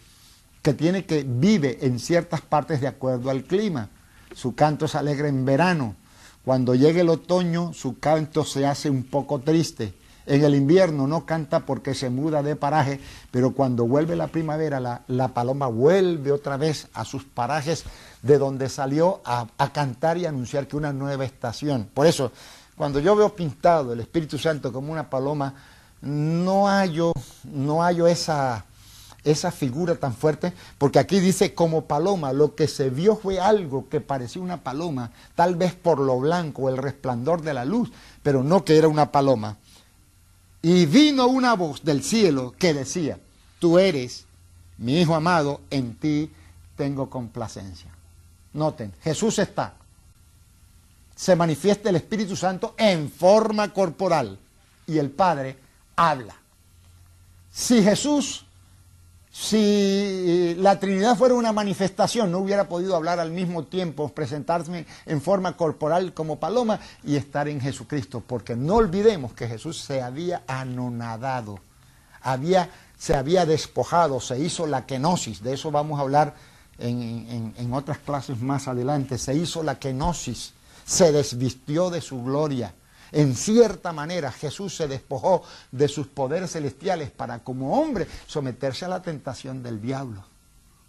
[0.61, 3.89] que tiene que vive en ciertas partes de acuerdo al clima.
[4.33, 5.95] Su canto es alegre en verano.
[6.49, 9.93] Cuando llegue el otoño, su canto se hace un poco triste.
[10.25, 15.03] En el invierno no canta porque se muda de paraje, pero cuando vuelve la primavera,
[15.05, 17.83] la, paloma vuelve otra vez a sus parajes
[18.23, 21.87] de donde salió a, cantar y anunciar que una nueva estación.
[21.93, 22.31] Por eso,
[22.75, 25.53] cuando yo veo pintado el Espíritu Santo como una paloma,
[26.01, 28.65] no hallo, no hallo esa,
[29.23, 33.89] esa figura tan fuerte, porque aquí dice como paloma, lo que se vio fue algo
[33.89, 37.91] que parecía una paloma, tal vez por lo blanco, el resplandor de la luz,
[38.23, 39.57] pero no que era una paloma.
[40.61, 43.19] Y vino una voz del cielo que decía,
[43.59, 44.25] tú eres
[44.77, 46.31] mi Hijo amado, en ti
[46.75, 47.91] tengo complacencia.
[48.53, 49.73] Noten, Jesús está.
[51.15, 54.39] Se manifiesta el Espíritu Santo en forma corporal
[54.87, 55.57] y el Padre
[55.97, 56.33] habla.
[57.51, 58.45] Si Jesús
[59.41, 65.21] si la Trinidad fuera una manifestación, no hubiera podido hablar al mismo tiempo, presentarse en
[65.21, 70.43] forma corporal como paloma y estar en Jesucristo, porque no olvidemos que Jesús se había
[70.45, 71.61] anonadado,
[72.21, 76.35] había, se había despojado, se hizo la kenosis, de eso vamos a hablar
[76.77, 80.51] en, en otras clases más adelante, se hizo la kenosis,
[80.85, 82.73] se desvistió de su gloria
[83.11, 88.89] en cierta manera Jesús se despojó de sus poderes celestiales para como hombre someterse a
[88.89, 90.23] la tentación del diablo.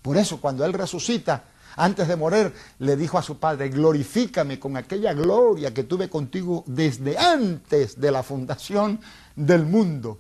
[0.03, 1.45] Por eso cuando Él resucita,
[1.77, 6.65] antes de morir, le dijo a su Padre, glorifícame con aquella gloria que tuve contigo
[6.67, 9.01] desde antes de la fundación
[9.37, 10.19] del mundo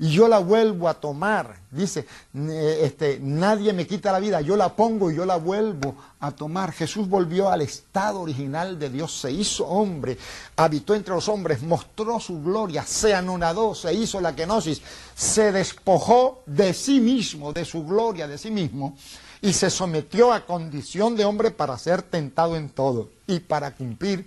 [0.00, 1.60] y yo la vuelvo a tomar.
[1.70, 6.30] Dice, este, nadie me quita la vida, yo la pongo y yo la vuelvo a
[6.30, 6.72] tomar.
[6.72, 10.16] Jesús volvió al estado original de Dios, se hizo hombre,
[10.56, 14.80] habitó entre los hombres, mostró su gloria, se anonadó, se hizo la kenosis,
[15.14, 18.96] se despojó de sí mismo, de su gloria, de sí mismo,
[19.42, 24.26] y se sometió a condición de hombre para ser tentado en todo y para cumplir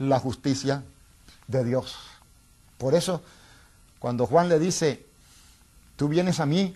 [0.00, 0.82] la justicia
[1.46, 1.94] de Dios.
[2.76, 3.22] Por eso,
[4.00, 5.11] cuando Juan le dice,
[5.96, 6.74] tú vienes a mí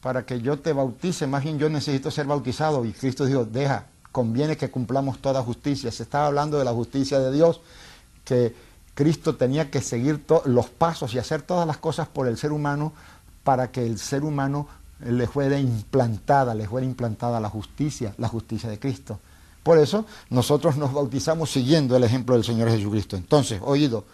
[0.00, 2.84] para que yo te bautice, más bien yo necesito ser bautizado.
[2.84, 5.90] Y Cristo dijo, deja, conviene que cumplamos toda justicia.
[5.92, 7.60] Se estaba hablando de la justicia de Dios,
[8.24, 8.54] que
[8.94, 12.92] Cristo tenía que seguir los pasos y hacer todas las cosas por el ser humano
[13.44, 14.68] para que el ser humano
[15.04, 19.18] le fuera implantada, le fuera implantada la justicia, la justicia de Cristo.
[19.62, 23.16] Por eso nosotros nos bautizamos siguiendo el ejemplo del Señor Jesucristo.
[23.16, 24.04] Entonces, oído,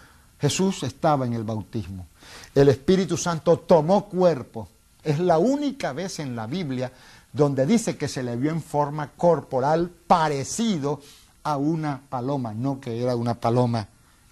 [0.40, 2.06] Jesús estaba en el bautismo
[2.54, 4.68] el Espíritu Santo tomó cuerpo.
[5.02, 6.92] Es la única vez en la Biblia
[7.32, 11.00] donde dice que se le vio en forma corporal parecido
[11.44, 13.86] a una paloma, no que era una paloma.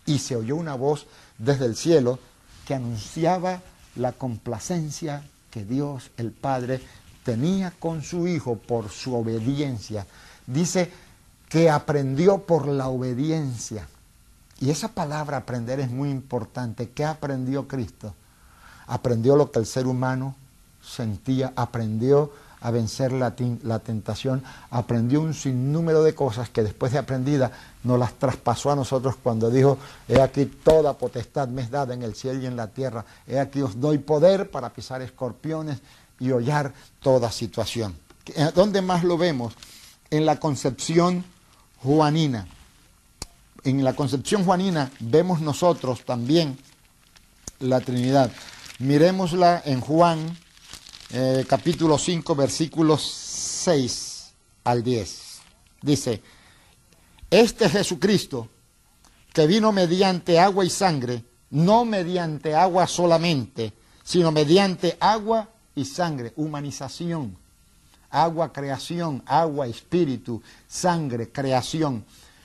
[0.06, 1.06] Y se oyó una voz
[1.38, 2.18] desde el cielo
[2.66, 3.60] que anunciaba
[3.96, 6.80] la complacencia que Dios el Padre
[7.24, 10.06] tenía con su Hijo por su obediencia.
[10.46, 10.90] Dice
[11.48, 13.86] que aprendió por la obediencia.
[14.60, 16.90] Y esa palabra aprender es muy importante.
[16.90, 18.14] ¿Qué aprendió Cristo?
[18.86, 20.34] Aprendió lo que el ser humano
[20.82, 23.34] sentía, aprendió a vencer la,
[23.80, 27.52] tentación, aprendió un sinnúmero de cosas que después de aprendida
[27.84, 29.78] nos las traspasó a nosotros cuando dijo,
[30.08, 33.38] he aquí toda potestad me es dada en el cielo y en la tierra, he
[33.38, 35.78] aquí os doy poder para pisar escorpiones
[36.18, 37.94] y hollar toda situación.
[38.54, 39.54] ¿Dónde más lo vemos?
[40.10, 41.24] En la concepción
[41.82, 42.48] juanina
[43.66, 46.56] en la concepción juanina vemos nosotros también
[47.58, 48.30] la Trinidad.
[48.78, 50.38] Miremosla en Juan
[51.10, 55.38] eh, capítulo 5 versículos 6 al 10.
[55.82, 56.22] Dice,
[57.28, 58.48] este Jesucristo
[59.32, 63.72] que vino mediante agua y sangre, no mediante agua solamente,
[64.04, 67.36] sino mediante agua y sangre, humanización,
[68.10, 72.04] agua creación, agua espíritu, sangre creación,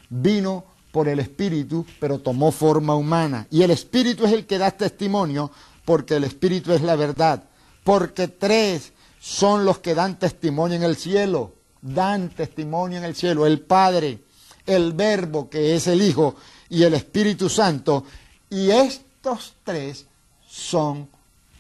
[0.10, 3.48] vino por el Espíritu, pero tomó forma humana.
[3.50, 5.52] Y el Espíritu es el que da testimonio,
[5.86, 7.44] porque el Espíritu es la verdad.
[7.84, 13.46] Porque tres son los que dan testimonio en el cielo, dan testimonio en el cielo,
[13.46, 14.20] el Padre,
[14.66, 16.36] el Verbo, que es el Hijo,
[16.70, 18.06] y el Espíritu Santo.
[18.50, 20.06] Y estos tres
[20.48, 21.08] son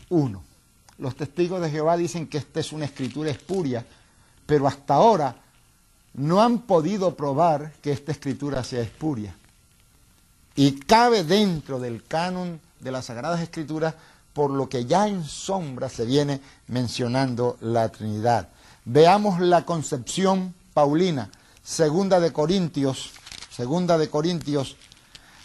[0.09, 0.43] uno.
[0.97, 3.85] Los testigos de Jehová dicen que esta es una escritura espuria,
[4.45, 5.35] pero hasta ahora
[6.13, 9.35] no han podido probar que esta escritura sea espuria.
[10.55, 13.95] Y cabe dentro del canon de las Sagradas Escrituras
[14.33, 18.49] por lo que ya en sombra se viene mencionando la Trinidad.
[18.85, 21.29] Veamos la concepción paulina,
[21.63, 23.11] segunda de Corintios,
[23.49, 24.77] segunda de Corintios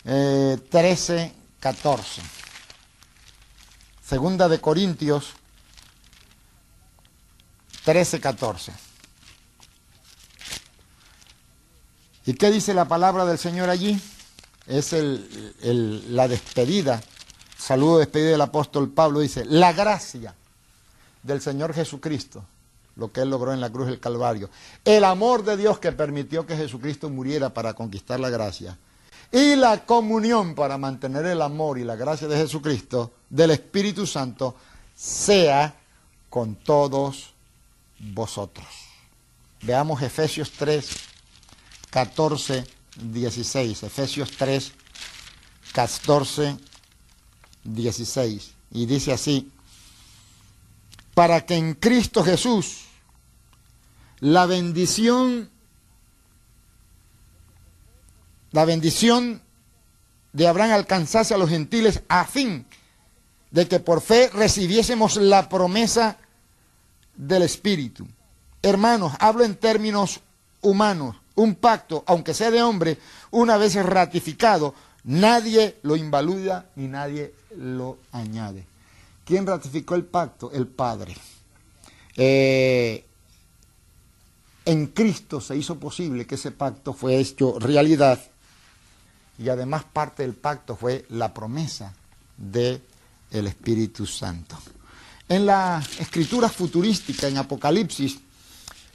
[0.05, 2.23] 13, eh, 14.
[4.05, 5.33] Segunda de Corintios
[7.85, 8.86] 13, 14.
[12.27, 14.01] ¿Y qué dice la palabra del Señor allí?
[14.67, 14.93] Es
[15.63, 17.01] la despedida,
[17.57, 20.35] saludo despedida del apóstol Pablo, dice, la gracia
[21.23, 22.45] del Señor Jesucristo,
[22.97, 24.51] lo que Él logró en la cruz del Calvario,
[24.85, 28.77] el amor de Dios que permitió que Jesucristo muriera para conquistar la gracia,
[29.31, 34.57] y la comunión para mantener el amor y la gracia de Jesucristo, del Espíritu Santo,
[34.97, 35.77] sea
[36.29, 37.35] con todos
[38.01, 38.67] vosotros.
[39.63, 40.89] Veamos Efesios 3,
[41.91, 42.65] 14,
[42.97, 43.83] 16.
[43.83, 44.73] Efesios 3,
[45.73, 46.57] 14,
[47.65, 48.51] 16.
[48.73, 49.51] Y dice así,
[51.15, 52.83] para que en Cristo Jesús
[54.21, 55.51] la bendición,
[58.53, 59.43] la bendición
[60.33, 62.67] de Abraham alcanzase a los gentiles a fin
[63.51, 66.19] de que por fe recibiésemos la promesa
[67.15, 68.07] del Espíritu.
[68.63, 70.21] Hermanos, hablo en términos
[70.61, 72.99] humanos un pacto, aunque sea de hombre,
[73.31, 74.75] una vez ratificado,
[75.05, 78.67] nadie lo invalida ni nadie lo añade.
[79.25, 80.51] ¿Quién ratificó el pacto?
[80.53, 81.17] El Padre.
[82.17, 83.05] Eh,
[84.65, 88.19] en Cristo se hizo posible que ese pacto fue hecho realidad
[89.39, 91.93] y además parte del pacto fue la promesa
[92.37, 92.83] del
[93.31, 94.57] el Espíritu Santo.
[95.29, 98.19] En la escritura futurística, en Apocalipsis,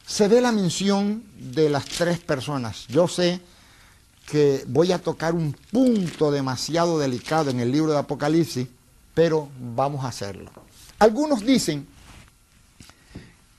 [0.05, 2.87] se ve la mención de las tres personas.
[2.87, 3.39] Yo sé
[4.25, 8.67] que voy a tocar un punto demasiado delicado en el libro de Apocalipsis,
[9.13, 10.51] pero vamos a hacerlo.
[10.99, 11.87] Algunos dicen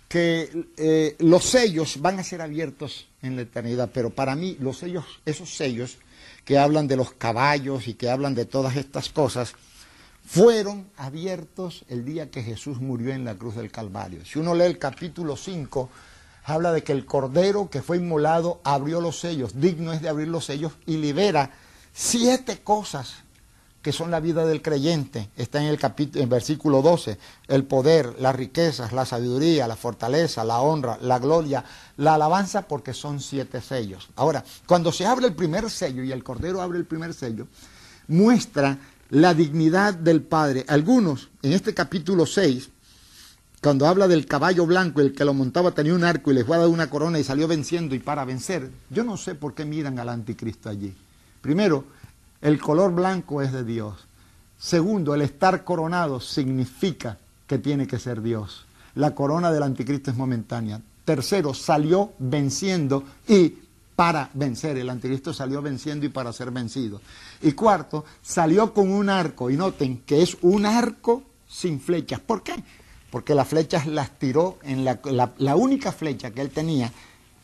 [0.09, 4.78] que eh, los sellos van a ser abiertos en la eternidad, pero para mí los
[4.78, 5.97] sellos, esos sellos
[6.45, 9.55] que hablan de los caballos y que hablan de todas estas cosas,
[10.24, 14.24] fueron abiertos el día que Jesús murió en la cruz del Calvario.
[14.24, 15.90] Si uno lee el capítulo 5,
[16.45, 20.28] habla de que el cordero que fue inmolado abrió los sellos, digno es de abrir
[20.28, 21.51] los sellos y libera
[21.93, 23.22] siete cosas
[23.82, 27.18] que son la vida del creyente, está en el capítulo, en versículo 12,
[27.49, 31.64] el poder, las riquezas, la sabiduría, la fortaleza, la honra, la gloria,
[31.97, 34.09] la alabanza, porque son siete sellos.
[34.14, 37.49] Ahora, cuando se abre el primer sello y el Cordero abre el primer sello,
[38.07, 38.78] muestra
[39.11, 40.64] la dignidad del Padre.
[40.68, 42.70] Algunos, en este capítulo 6,
[43.62, 46.56] cuando habla del caballo blanco, el que lo montaba tenía un arco y les fue
[46.56, 49.64] a dar una corona y salió venciendo y para vencer, yo no sé por qué
[49.64, 50.92] miran al anticristo allí.
[51.40, 51.84] Primero,
[52.40, 53.94] el color blanco es de Dios.
[54.58, 58.64] Segundo, el estar coronado significa que tiene que ser Dios.
[58.96, 60.80] La corona del anticristo es momentánea.
[61.04, 63.58] Tercero, salió venciendo y
[63.94, 64.76] para vencer.
[64.76, 67.00] El anticristo salió venciendo y para ser vencido.
[67.40, 69.50] Y cuarto, salió con un arco.
[69.50, 72.18] Y noten que es un arco sin flechas.
[72.18, 72.54] ¿Por qué?
[73.12, 74.98] Porque las flechas las tiró en la,
[75.38, 76.92] la única flecha que él tenía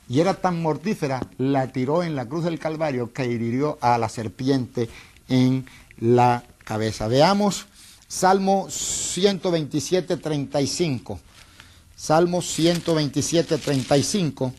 [0.09, 4.09] y era tan mortífera, la tiró en la cruz del Calvario que hirió a la
[4.09, 4.89] serpiente
[5.29, 5.66] en
[5.99, 7.09] la cabeza.
[7.09, 7.66] Veamos
[8.09, 11.21] Salmo 127, 35.
[11.95, 14.55] Salmo 127, 35.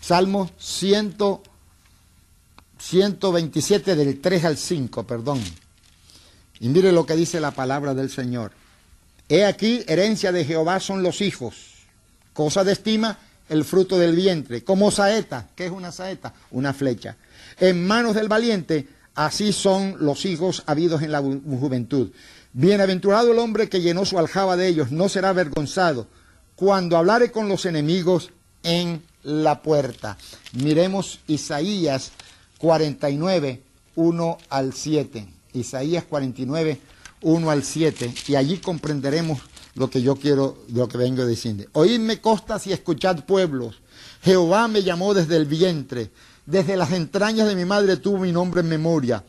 [0.00, 1.16] Salmo 100,
[2.78, 5.40] 127 del 3 al 5, perdón.
[6.58, 8.50] Y mire lo que dice la palabra del Señor.
[9.30, 11.54] He aquí, herencia de Jehová son los hijos,
[12.32, 13.16] cosa de estima
[13.48, 15.46] el fruto del vientre, como saeta.
[15.54, 16.34] ¿Qué es una saeta?
[16.50, 17.16] Una flecha.
[17.60, 22.10] En manos del valiente, así son los hijos habidos en la juventud.
[22.52, 26.08] Bienaventurado el hombre que llenó su aljaba de ellos, no será avergonzado
[26.56, 28.32] cuando hablare con los enemigos
[28.64, 30.18] en la puerta.
[30.54, 32.10] Miremos Isaías
[32.58, 33.62] 49,
[33.94, 35.26] 1 al 7.
[35.52, 36.80] Isaías 49,
[37.22, 38.14] 1 al 7.
[38.28, 39.40] Y allí comprenderemos
[39.74, 41.64] lo que yo quiero, lo que vengo diciendo.
[41.72, 43.80] Oídme costas y escuchad pueblos.
[44.22, 46.10] Jehová me llamó desde el vientre,
[46.46, 49.24] desde las entrañas de mi madre tuvo mi nombre en memoria.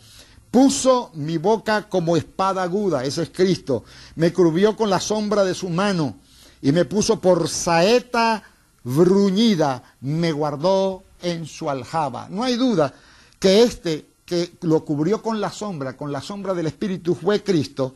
[0.50, 3.86] Puso mi boca como espada aguda, ese es Cristo.
[4.16, 6.18] Me cubrió con la sombra de su mano
[6.62, 8.44] y me puso por saeta
[8.84, 12.28] bruñida, me guardó en su aljaba.
[12.30, 12.94] No hay duda
[13.40, 17.94] que este que lo cubrió con la sombra, con la sombra del Espíritu, fue Cristo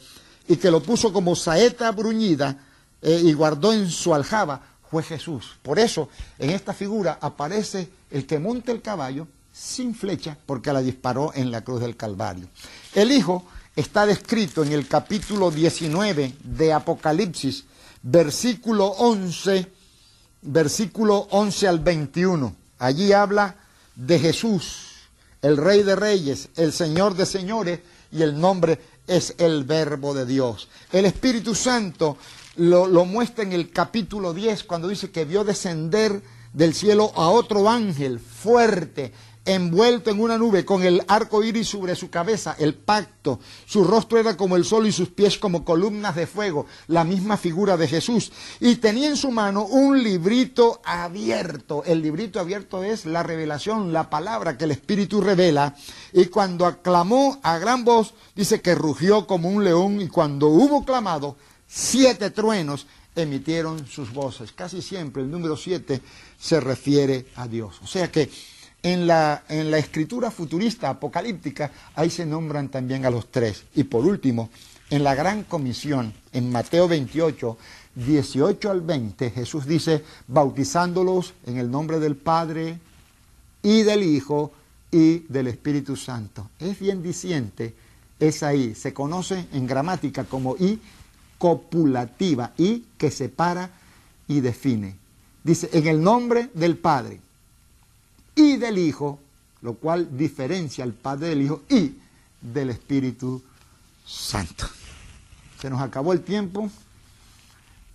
[0.49, 2.59] y que lo puso como saeta bruñida
[3.01, 4.61] eh, y guardó en su aljaba
[4.91, 5.55] fue Jesús.
[5.61, 10.81] Por eso en esta figura aparece el que monta el caballo sin flecha porque la
[10.81, 12.49] disparó en la cruz del Calvario.
[12.93, 17.63] El Hijo está descrito en el capítulo 19 de Apocalipsis,
[18.03, 19.71] versículo 11,
[20.41, 22.53] versículo 11 al 21.
[22.79, 23.55] Allí habla
[23.95, 24.94] de Jesús,
[25.45, 27.79] el Rey de Reyes, el Señor de Señores
[28.11, 30.67] y el nombre es el verbo de Dios.
[30.91, 32.17] El Espíritu Santo
[32.55, 36.19] lo, muestra en el capítulo 10 cuando dice que vio descender
[36.51, 39.13] del cielo a otro ángel fuerte,
[39.45, 43.39] envuelto en una nube, con el arco iris sobre su cabeza, el pacto.
[43.65, 47.37] Su rostro era como el sol y sus pies como columnas de fuego, la misma
[47.37, 48.31] figura de Jesús.
[48.59, 51.83] Y tenía en su mano un librito abierto.
[51.85, 55.75] El librito abierto es la revelación, la palabra que el Espíritu revela.
[56.11, 60.01] Y cuando aclamó a gran voz, dice que rugió como un león.
[60.01, 61.37] Y cuando hubo clamado,
[61.67, 64.51] siete truenos emitieron sus voces.
[64.51, 66.01] Casi siempre el número siete
[66.39, 67.79] se refiere a Dios.
[67.83, 68.29] O sea que
[68.85, 69.41] en la,
[69.79, 73.63] escritura futurista apocalíptica, ahí se nombran también a los tres.
[73.73, 74.51] Y por último,
[74.91, 77.57] en la gran comisión, en Mateo 28,
[77.95, 82.77] 18 al 20, Jesús dice, bautizándolos en el nombre del Padre
[83.63, 84.51] y del Hijo
[84.91, 86.51] y del Espíritu Santo.
[86.59, 87.73] Es bien diciente,
[88.19, 90.79] es ahí, se conoce en gramática como I
[91.39, 93.71] copulativa, I que separa
[94.27, 94.95] y define.
[95.43, 97.24] Dice, en el nombre del Padre
[98.35, 99.19] y del Hijo,
[99.61, 101.95] lo cual diferencia al Padre del Hijo y
[102.41, 103.41] del Espíritu
[104.05, 104.65] Santo.
[105.59, 106.69] Se nos acabó el tiempo.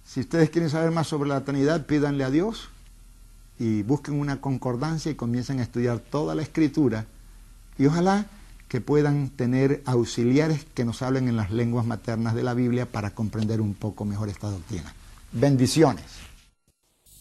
[0.05, 2.69] Si ustedes quieren saber más sobre la Trinidad, pídanle a Dios
[3.59, 7.07] y busquen una concordancia y comiencen a estudiar toda la Escritura.
[7.79, 8.27] Y ojalá
[8.69, 13.11] que puedan tener auxiliares que nos hablen en las lenguas maternas de la Biblia para
[13.11, 14.95] comprender un poco mejor esta doctrina.
[15.33, 16.05] Bendiciones.